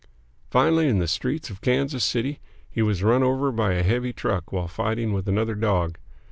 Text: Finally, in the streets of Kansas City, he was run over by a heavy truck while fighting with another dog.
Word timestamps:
Finally, 0.49 0.89
in 0.89 0.97
the 0.97 1.07
streets 1.07 1.51
of 1.51 1.61
Kansas 1.61 2.03
City, 2.03 2.39
he 2.67 2.81
was 2.81 3.03
run 3.03 3.21
over 3.21 3.51
by 3.51 3.73
a 3.73 3.83
heavy 3.83 4.11
truck 4.11 4.51
while 4.51 4.67
fighting 4.67 5.13
with 5.13 5.27
another 5.27 5.53
dog. 5.53 5.99